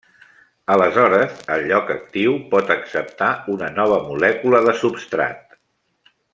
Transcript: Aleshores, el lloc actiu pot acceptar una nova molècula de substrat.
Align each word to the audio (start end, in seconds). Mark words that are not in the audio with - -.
Aleshores, 0.75 1.35
el 1.55 1.65
lloc 1.71 1.91
actiu 1.97 2.33
pot 2.55 2.73
acceptar 2.77 3.29
una 3.57 3.71
nova 3.77 4.01
molècula 4.09 4.63
de 4.71 4.75
substrat. 4.83 5.57